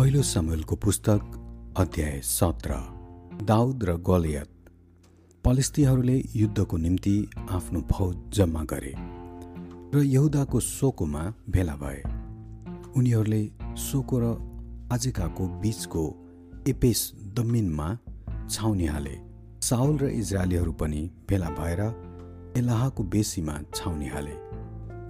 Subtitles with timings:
[0.00, 1.20] पहिलो समूहको पुस्तक
[1.76, 2.74] अध्याय सत्र
[3.44, 4.48] दाउद र गलियत।
[5.44, 8.94] पलिस्तीहरूले युद्धको निम्ति आफ्नो फौज जम्मा गरे
[9.94, 12.00] र यहुदाको सोकोमा भेला भए।
[12.96, 13.42] उनीहरूले
[13.76, 14.24] सोको र
[14.92, 16.04] आजिकाको बीचको
[16.68, 17.98] एपेस दमिनमा
[18.50, 19.16] छाउनी हाले।
[19.60, 21.80] साउल र इजरायलीहरू पनि भेला भएर
[22.56, 24.34] एलाहाको बेसीमा छाउनी हाले।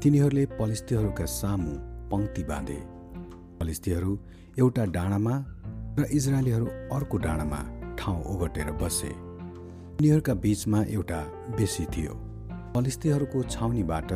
[0.03, 1.73] तिनीहरूले पलिस्तीहरूका सामु
[2.11, 2.83] पङ्क्ति बाँधे।
[3.61, 4.19] फलिस्तीहरू
[4.59, 5.35] एउटा डाँडामा
[5.99, 7.61] र इजरायलीहरू अर्को डाँडामा
[7.99, 11.21] ठाउँ ओगटेर बसे। यिनीहरूका बीचमा एउटा
[11.57, 12.15] बेसी थियो।
[12.75, 14.13] फलिस्तीहरूको छाउनीबाट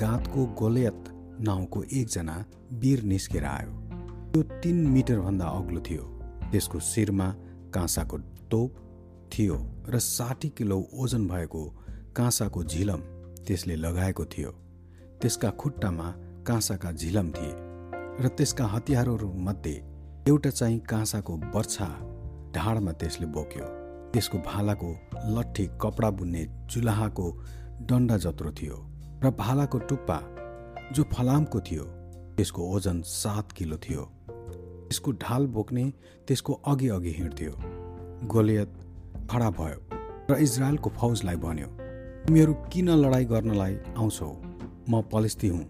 [0.00, 1.04] गातको गोलेयत
[1.40, 3.72] नाउँको एकजना वीर निस्केर आयो।
[4.32, 6.02] त्यो तिन मिटरभन्दा अग्लो थियो।
[6.50, 7.28] त्यसको शिरमा
[7.74, 8.18] काँसाको
[8.50, 8.74] तोप
[9.32, 9.56] थियो
[9.88, 11.64] र साठी किलो ओजन भएको
[12.16, 13.00] काँसाको झिलम
[13.46, 14.50] त्यसले लगाएको थियो।
[15.20, 16.14] त्यसका खुट्टामा
[16.46, 17.67] काँसाका झिलम थिए।
[18.20, 19.72] र त्यसका हतियारहरूमध्ये
[20.28, 21.86] एउटा चाहिँ काँसाको वर्छा
[22.54, 23.64] ढाडमा त्यसले बोक्यो।
[24.12, 24.90] त्यसको भालाको
[25.36, 27.26] लट्ठी कपडा बुन्ने चुलाहाको
[27.86, 28.76] डन्डा जत्रो थियो
[29.24, 30.18] र भालाको टुप्पा
[30.92, 31.84] जो फलामको थियो
[32.36, 34.02] त्यसको ओजन सात किलो थियो।
[34.88, 35.84] त्यसको ढाल बोक्ने
[36.26, 37.52] त्यसको अघि अघि हिँड्थ्यो
[38.26, 38.70] गोलियत
[39.30, 39.78] खडा भयो
[40.30, 41.68] र इजरायलको फौजलाई भन्यो
[42.26, 44.30] तिमीहरू किन लडाइँ गर्नलाई आउँछौ?
[44.90, 45.64] म पलिस्ती हुँ।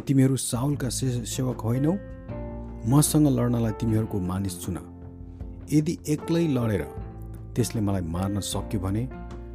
[0.00, 1.92] तिमीहरू साउलका से सेवक होइनौ
[2.90, 4.76] मसँग लड्नलाई तिमीहरूको मानिस चुन
[5.72, 6.82] यदि एक्लै लडेर
[7.54, 9.02] त्यसले मलाई मार्न सक्यो भने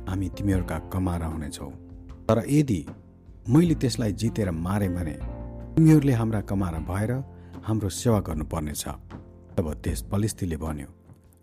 [0.10, 1.70] हामी तिमीहरूका कमारा हुनेछौ।
[2.28, 2.80] तर यदि
[3.50, 5.16] मैले त्यसलाई जितेर मारेँ भने
[5.76, 7.12] तिमीहरूले हाम्रा कमारा भएर
[7.66, 8.84] हाम्रो सेवा गर्नुपर्नेछ।
[9.58, 10.88] तब त्यस पलिस्तीले भन्यो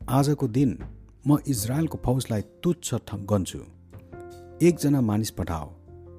[0.09, 0.71] आजको दिन
[1.27, 2.89] म इजरायलको फौजलाई तुच्छ
[3.31, 3.61] गन्छु।
[4.63, 5.69] एकजना मानिस पठाओ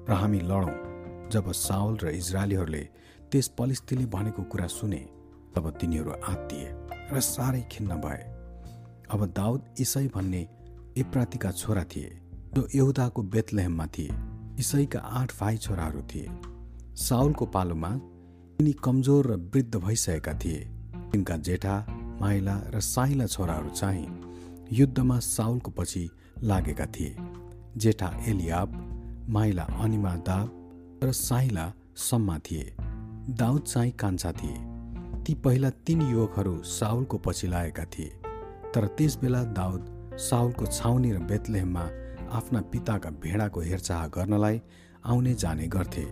[0.08, 0.91] र हामी लडौँ।
[1.30, 2.84] जब साउल र इजरायलीहरूले
[3.32, 5.02] त्यस पलिस्तीले भनेको कुरा सुने
[5.54, 6.68] तब तिनीहरू आत्तिए
[7.12, 8.22] र साह्रै खिन्न भए।
[9.10, 10.42] अब दाउद इसाई भन्ने
[10.96, 12.10] इप्रातिका छोरा थिए
[12.54, 14.12] जो यहुदाको बेतलेहममा थिए।
[14.58, 16.28] इसाईका आठ भाइ छोराहरू थिए।
[16.96, 17.90] साउलको पालोमा
[18.58, 20.60] तिनी कमजोर र वृद्ध भइसकेका थिए।
[21.12, 21.76] तिनका जेठा
[22.20, 24.06] माइला र साइला छोराहरू चाहिँ
[24.72, 26.08] युद्धमा साउलको पछि
[26.42, 27.16] लागेका थिए।
[27.76, 28.68] जेठा एलियाब
[29.28, 30.61] माइला अनिमा दाब
[31.02, 32.74] र साइला सम्मा थिए।
[33.30, 34.56] दाउद चाहिँ कान्छा थिए।
[35.24, 38.10] ती पहिला तीन युवकहरू साउलको पछि लागेका थिए।
[38.74, 41.84] तर त्यस बेला दाउद साउलको छाउनी र बेतलेहममा
[42.32, 44.60] आफ्ना पिताका भेडाको हेरचाह गर्नलाई
[45.04, 46.04] आउने जाने गर्थे।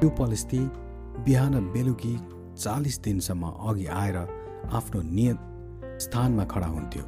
[0.00, 0.58] त्यो पलिस्ती
[1.24, 2.16] बिहान बेलुकी
[2.56, 4.16] चालिस दिनसम्म अघि आएर
[4.72, 5.38] आफ्नो नियत
[6.00, 7.04] स्थानमा खडा हुन्थ्यो।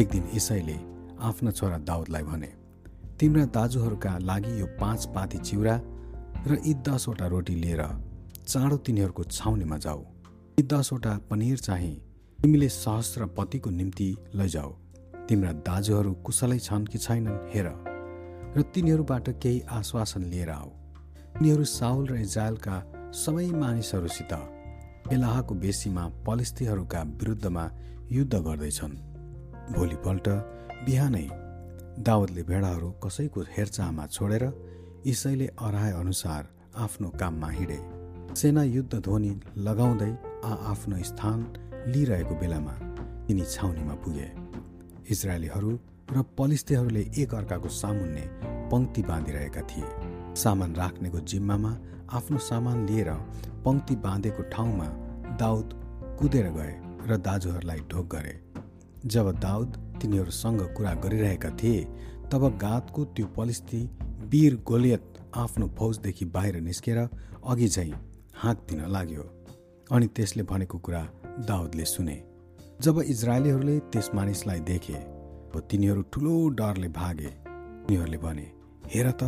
[0.00, 0.76] एक दिन इसैले
[1.22, 2.52] आफ्ना छोरा दाउदलाई भने
[3.20, 5.80] तिम्रा दाजुहरूका लागि यो पाँच पाती चिउरा
[6.42, 7.82] र यी दसवटा रोटी लिएर
[8.46, 10.00] चाँडो तिनीहरूको छाउनीमा जाऊ।
[10.58, 11.94] यी दसवटा पनिर चाहिँ
[12.38, 14.70] तिमीले सहस्र पतिको निम्ति लैजाऊ।
[15.28, 17.68] तिम्रा दाजुहरू कुशलै छन् कि छैनन् हेर।
[18.56, 20.70] र तिनीहरूबाट केही आश्वासन लिएर आऊ।
[21.38, 22.76] तिनीहरू साउल र इजरायलका
[23.14, 24.32] सबै मानिसहरूसित
[25.12, 27.64] एलाहको बेसीमा पलिस्तीहरूका विरुद्धमा
[28.10, 28.98] युद्ध गर्दैछन्।
[29.78, 30.28] भोलिपल्ट
[30.84, 31.26] बिहानै
[32.02, 34.44] दाउदले भेडाहरू कसैको हेरचाहमा छोडेर
[35.06, 36.48] इसैले अनुसार
[36.78, 37.78] आफ्नो काममा हिँडे।
[38.34, 40.10] सेना युद्ध ध्वनि लगाउँदै
[40.44, 41.38] आ आफ्नो स्थान
[41.88, 42.74] लिइरहेको बेलामा
[43.26, 44.28] तिनी छाउनीमा पुगे।
[45.10, 45.70] इजरायलीहरू
[46.12, 48.24] र पलिस्तेहरूले एक अर्काको सामुन्ने
[48.70, 49.88] पङ्क्ति बाँधिरहेका थिए।
[50.34, 51.72] सामान राख्नेको जिम्मामा
[52.12, 53.10] आफ्नो सामान लिएर
[53.64, 54.86] पङ्क्ति बाँधेको ठाउँमा
[55.42, 55.68] दाउद
[56.18, 56.74] कुदेर गए
[57.08, 58.34] र दाजुहरूलाई ढोक गरे।
[59.06, 59.70] जब दाउद
[60.00, 61.84] तिनीहरूसँग कुरा गरिरहेका थिए
[62.32, 63.80] तब गातको त्यो पलिस्ती
[64.32, 67.92] वीर गोलियत आफ्नो फौजदेखि बाहिर निस्केर अघि झैँ
[68.34, 69.22] हाँक दिन लाग्यो
[69.92, 71.02] अनि त्यसले भनेको कुरा
[71.48, 72.16] दाउदले सुने।
[72.82, 74.98] जब इजरायलीहरूले त्यस मानिसलाई देखे
[75.70, 77.30] तिनीहरू ठुलो डरले भागे
[77.84, 78.46] उनीहरूले भने
[78.94, 79.22] हेर त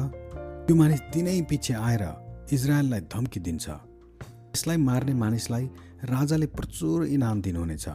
[0.64, 2.04] त्यो मानिस दिनै पछि आएर
[2.52, 5.64] इजरायललाई धम्की दिन्छ। यसलाई मार्ने मानिसलाई
[6.12, 7.86] राजाले प्रचुर इनाम दिनुहुनेछ।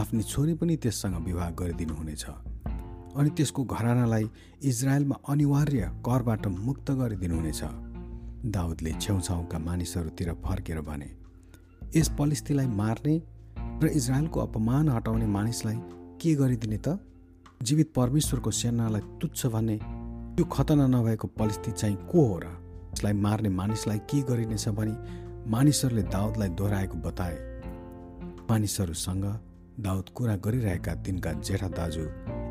[0.00, 2.24] आफ्नी छोरी पनि त्यससँग विवाह गरिदिनुहुनेछ।
[3.16, 4.30] अनि त्यसको घरानालाई
[4.62, 7.62] इजरायलमा अनिवार्य करबाट मुक्त गरिदिनुहुनेछ।
[8.46, 11.10] दाउदले छेउछाउका मानिसहरूतिर फर्केर भने
[11.96, 13.14] यस पलिस्तीलाई मार्ने
[13.82, 15.76] र इजरायलको अपमान हटाउने मानिसलाई
[16.20, 16.98] के गरिदिने त?
[17.62, 19.76] जीवित परमेश्वरको सेनालाई तुच्छ भन्ने
[20.36, 22.46] त्यो खतना नभएको पलिस्ती चाहिँ को हो र?
[22.92, 24.94] यसलाई मार्ने मानिसलाई के गरिनेछ भने
[25.50, 27.36] मानिसहरूले दाउदलाई दोहोऱ्याएको बताए।
[28.50, 29.24] मानिसहरूसँग
[29.80, 32.04] दाउद कुरा गरिरहेका तिनका जेठा दाजु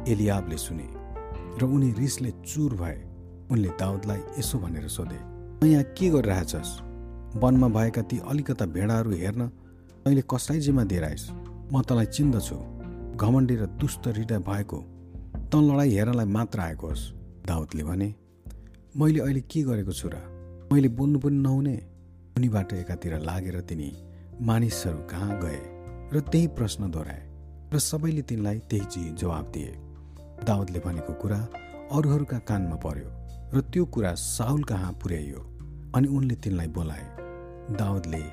[0.07, 0.88] एलियाबले सुने
[1.59, 2.98] र उनी रिसले चुर भए।
[3.51, 5.19] उनले दाउदलाई यसो भनेर सोधे
[5.68, 6.71] यहाँ के गरिरहेछस्?
[7.36, 9.48] वनमा भएका ती अलिकता भेडाहरू हेर्न
[10.04, 11.30] तैँले कसलाई जिम्मा दिएर आइस्
[11.74, 12.57] म तँलाई चिन्दछु।
[13.18, 14.80] घमण्डी र दुष्ट हृदय भएको
[15.51, 17.03] तँ लडाइँ हेर्नलाई मात्र आएको होस्।
[17.48, 18.13] दाउदले भने
[18.98, 20.15] मैले अहिले के गरेको छु र?
[20.71, 21.75] मैले बोल्नु पनि नहुने?
[22.38, 23.89] उनीबाट एकातिर लागेर तिनी
[24.42, 25.62] मानिसहरू कहाँ गए
[26.13, 27.24] र त्यही प्रश्न दोहोऱ्याए
[27.74, 29.71] र सबैले तिनलाई त्यही जवाब दिए।
[30.45, 31.38] दाउदले भनेको कुरा
[31.98, 33.10] अरूहरूका कानमा पर्यो
[33.54, 35.42] र त्यो कुरा साउल कहाँ पुर्याइयो
[35.95, 37.06] अनि उनले तिनलाई बोलाए।
[37.78, 38.24] दाउदले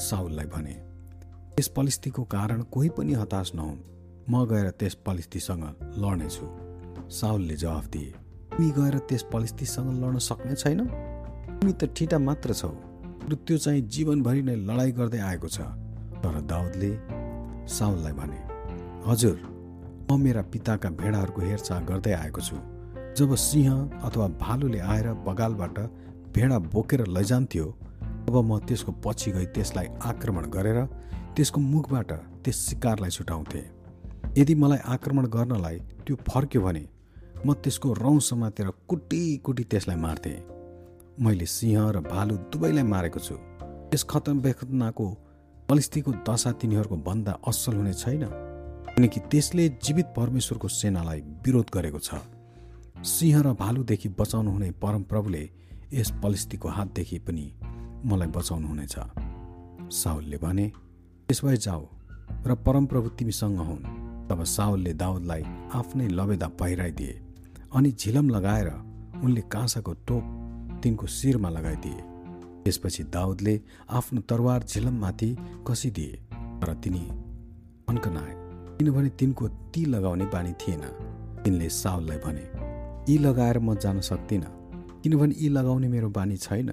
[0.00, 0.74] साउललाई भने
[1.56, 3.78] त्यस पलिस्तीको कारण कोही पनि हताश नहुन्।
[4.30, 5.64] म गएर त्यस पलिस्तीसँग
[5.98, 6.46] लड्नेछु
[7.10, 8.10] साउलले जवाफ दिए
[8.50, 10.80] तिमी गएर त्यस पलिस्तीसँग लड्न सक्ने छैन?
[11.60, 12.72] तिमी त ठिटा मात्र छौ
[13.28, 15.60] र त्यो चाहिँ जीवनभरि नै लडाइँ गर्दै आएको छ।
[16.22, 16.90] तर दाउदले
[17.68, 18.40] साउललाई भने
[19.06, 19.36] हजुर
[20.10, 22.56] म मेरा पिताका भेडाहरूको हेरचाह गर्दै आएको छु।
[23.16, 25.78] जब सिंह अथवा भालुले आएर बगालबाट
[26.34, 27.66] भेडा बोकेर लैजान्थ्यो
[28.28, 30.78] अब म त्यसको पछि गई त्यसलाई आक्रमण गरेर
[31.36, 32.10] त्यसको मुखबाट
[32.42, 33.64] त्यस शिकारलाई छुटाउँथेँ।
[34.38, 36.84] यदि मलाई आक्रमण गर्नलाई त्यो फर्क्यो भने
[37.46, 40.38] म त्यसको रौँ समातेर कुटी कुटी त्यसलाई मार्थेँ।
[41.22, 43.34] मैले सिंह र भालु दुवैलाई मारेको छु।
[43.94, 45.06] यस खतम बेखतनाको
[45.68, 48.49] पलिस्तीको दशा तिनीहरूको भन्दा असल हुने छैन।
[49.00, 52.20] किनकि त्यसले जीवित परमेश्वरको सेनालाई विरोध गरेको छ।
[53.00, 55.40] सिंह र भालुदेखि बचाउनु हुने परमप्रभुले
[55.92, 57.44] यस पलिस्तीको हातदेखि पनि
[58.04, 58.96] मलाई बचाउनु हुनेछ।
[59.88, 60.66] साउलले भने
[61.28, 61.84] त्यस भए जाऊ
[62.44, 63.88] र परमप्रभु तिमीसँग हुन्।
[64.28, 65.42] तब साउलले दाउदलाई
[65.80, 67.14] आफ्नै लबेदा पहिराइदिए
[67.72, 68.68] अनि झिलम लगाएर
[69.24, 70.24] उनले काँसाको टोप
[70.82, 72.00] तिनको शिरमा लगाइदिए।
[72.64, 73.54] त्यसपछि दाउदले
[73.90, 75.30] आफ्नो तरवार झिलममाथि
[75.66, 76.12] कसिदिए
[76.60, 77.04] तर तिनी
[77.88, 78.39] अन्कनाए।
[78.80, 80.80] किनभने तिनको ती लगाउने बानी थिएन।
[81.44, 82.44] तिनले साउललाई भने
[83.12, 84.48] यी लगाएर म जान सक्दिनँ
[85.04, 86.68] किनभने यी लगाउने मेरो बानी छैन।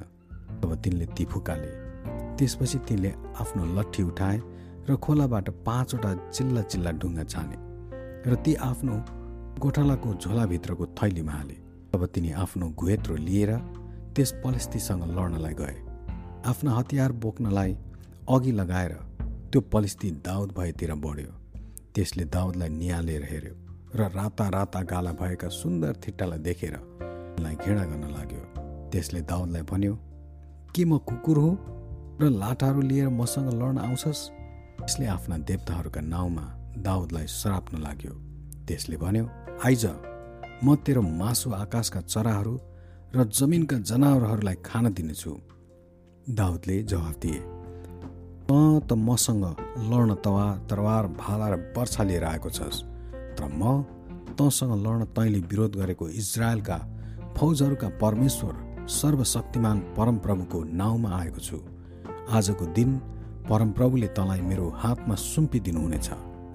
[0.63, 1.71] अब तिनले ती फुकाले।
[2.39, 3.12] त्यसपछि तिनले
[3.44, 4.38] आफ्नो लट्ठी उठाए
[4.88, 7.57] र खोलाबाट पाँचवटा चिल्ला चिल्ला ढुङ्गा छाने
[8.24, 8.95] र ती आफ्नो
[9.60, 11.57] गोठालाको झोलाभित्रको थैलीमा हाले
[11.92, 13.51] अब तिनी आफ्नो घुहेत्रो लिएर
[14.15, 15.75] त्यस पलिस्तीसँग लड्नलाई गए।
[16.48, 17.75] आफ्नो हतियार बोक्नलाई
[18.31, 18.94] अघि लगाएर
[19.51, 21.31] त्यो पलिस्ती दाउद भएतिर बढ्यो।
[21.97, 23.53] त्यसले दाउदलाई निहालेर हेऱ्यो
[23.97, 28.41] र राता राता गाला भएका सुन्दर थिट्टालाई देखेर उनलाई घृणा गर्न लाग्यो।
[28.94, 29.94] त्यसले दाउदलाई भन्यो
[30.75, 31.55] के म कुकुर हुँ
[32.21, 34.21] र लाटाहरू लिएर मसँग लड्न आउँछस्?
[34.77, 36.45] त्यसले आफ्ना देवताहरूका नाउँमा
[36.85, 38.13] दाउदलाई सराप्न लाग्यो।
[38.67, 39.25] त्यसले भन्यो
[39.65, 39.85] आइज
[40.61, 42.53] म तेरो मासु आकाशका चराहरू
[43.15, 45.33] र जमिनका जनावरहरूलाई खान दिनेछु।
[46.29, 47.41] दाउदले जवाफ दिए
[48.49, 48.53] त
[48.88, 49.44] त मसँग
[49.91, 52.83] लड्न तवा तरवार भाला र वर्षा लिएर आएको छस्।
[53.35, 53.83] तर म
[54.39, 56.77] तँसँग लड्न तैँले विरोध गरेको इजरायलका
[57.38, 58.53] फौजहरूका परमेश्वर
[58.89, 61.57] सर्वशक्तिमान परमप्रभुको नाउँमा आएको छु।
[62.31, 62.89] आजको दिन
[63.49, 66.09] परमप्रभुले तँलाई मेरो हातमा सुम्पिदिनुहुनेछ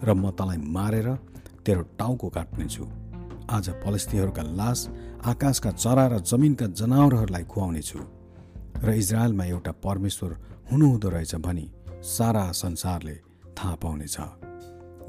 [0.05, 1.09] र म तँलाई मारेर
[1.67, 2.85] तेरो टाउको काट्नेछु।
[3.53, 4.89] आज पलस्तीहरूका लास
[5.29, 7.99] आकाशका चरा र जमिनका जनावरहरूलाई खुवाउनेछु।
[8.81, 10.31] र इजरायलमा एउटा परमेश्वर
[10.73, 11.67] हुनुहुँदो रहेछ भनी
[12.03, 13.15] सारा संसारले
[13.59, 14.17] थाहा पाउनेछ।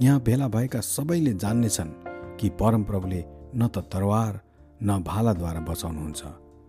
[0.02, 1.92] यहाँ भेला भएका सबैले जान्नेछन्
[2.40, 3.24] कि परमप्रभुले
[3.56, 4.40] न त तरवार
[4.84, 6.22] न भालाद्वारा बचाउनुहुन्छ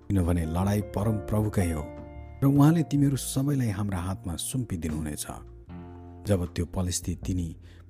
[0.09, 1.85] किनभने लडाइँ परमप्रभुकै हो
[2.43, 5.27] र उहाँले तिमीहरू सबैलाई हाम्रा हातमा सुम्पिदिनुहुनेछ।
[6.29, 7.49] जब त्यो पलिस्ती तिनी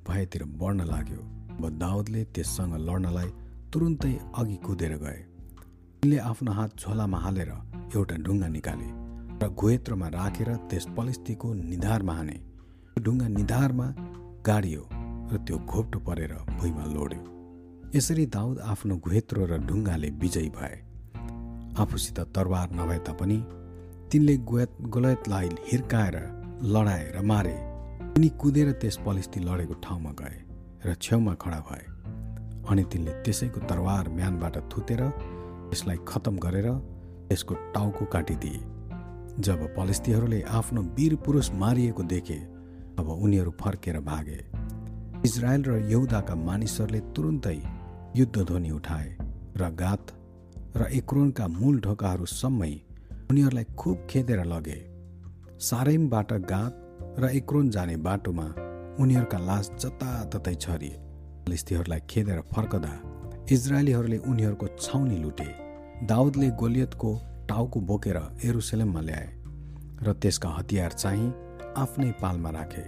[0.08, 1.22] भएतिर बढ्न लाग्यो
[1.54, 3.30] अब दाउदले त्यससँग लड्नलाई
[3.72, 5.20] तुरुन्तै अघि कुदेर गए।
[6.02, 7.50] तिनले आफ्नो हात झोलामा हालेर
[7.94, 9.03] एउटा ढुङ्गा निकाले।
[9.44, 12.36] र घुएत्रोमा राखेर त्यस पलिस्तीको निधारमा हाने।
[13.04, 13.86] ढुङ्गा निधारमा
[14.40, 14.82] गाडियो
[15.32, 17.22] र त्यो घोप्टो परेर भुइँमा लोड्यो।
[17.96, 20.76] यसरी दाउद आफ्नो घुहेत्रो र ढुङ्गाले विजयी भए।
[21.76, 23.38] आफूसित तरवार नभए तापनि
[24.10, 26.16] तिनले गोयत गोलयतलाई हिर्काएर
[26.64, 27.56] लडाए र मारे।
[28.14, 30.36] तिनी कुदेर त्यस पलिस्ती लडेको ठाउँमा गए
[30.86, 31.84] र छेउमा खडा भए।
[32.70, 35.02] अनि तिनले त्यसैको तरवार म्यानबाट थुतेर
[35.68, 36.68] त्यसलाई खतम गरेर
[37.28, 38.72] त्यसको टाउको काटिदिए।
[39.40, 42.34] जब पलिस्तीहरूले आफ्नो वीर पुरुष मारिएको देखे
[42.98, 44.38] अब उनीहरू फर्केर भागे।
[45.24, 47.58] इजरायल र यहुदाका मानिसहरूले तुरुन्तै
[48.16, 49.08] युद्ध ध्वनि उठाए
[49.56, 50.12] र गात
[50.76, 52.72] र एक्रोनका मूल ढोकाहरूसम्मै
[53.30, 54.78] उनीहरूलाई खुब खेदेर लगे।
[55.60, 58.46] सारेमबाट गात र एक्रोन जाने बाटोमा
[59.02, 60.96] उनीहरूका लास जताततै छरिए।
[61.44, 62.94] फलिस्तीहरूलाई खेदेर फर्कदा
[63.50, 65.50] इजरायलीहरूले उनीहरूको छाउनी लुटे।
[66.06, 67.10] दाउदले गोलियतको
[67.48, 69.28] टाउको बोकेर एरुसलेममा ल्याए
[70.02, 71.28] र त्यसका हतियार चाहिँ
[71.76, 72.84] आफ्नै पालमा राखे।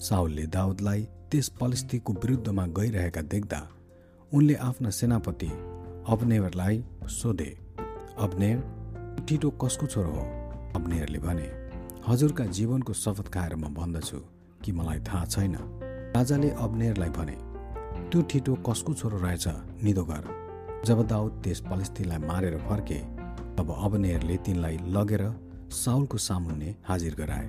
[0.00, 3.60] साउलले दाउदलाई त्यस पलिस्तीको विरुद्धमा गइरहेका देख्दा
[4.32, 5.50] उनले आफ्ना सेनापति
[6.08, 7.50] अब्नेरलाई सोधे
[8.18, 8.58] अब्नेर
[9.28, 10.24] टिटो कसको छोरो हो?
[10.76, 11.48] अब्नेरले भने
[12.08, 14.18] हजुरका जीवनको शपथ खाएर म भन्दछु
[14.64, 15.56] कि मलाई थाहा छैन।
[16.16, 17.36] राजाले अब्नेरलाई भने
[18.10, 19.46] त्यो ठिटो कसको छोरो रहेछ?
[19.84, 20.24] निदो गर।
[20.86, 22.98] जब दाउद त्यस पलिस्तीलाई मारेर फर्के
[23.58, 25.22] तब अबनेरले तिनलाई लगेर
[25.70, 27.46] साउलको सामुन्ने हाजिर गराए।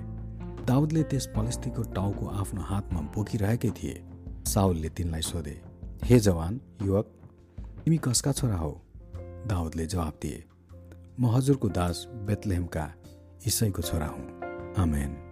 [0.66, 4.02] दाउदले त्यस पलिस्तीको टाउको आफ्नो हातमा बोकिरहेकै थिए।
[4.46, 5.62] साउलले तिनलाई सोधे
[6.04, 7.06] हे जवान युवक
[7.84, 8.72] तिमी कसका छोरा हौ?
[9.46, 10.44] दाउदले जवाब दिए
[11.20, 12.92] म हजुरको दास बेतलेहमका
[13.46, 14.40] इसैको छोरा हुँ।
[14.78, 15.29] आमेन।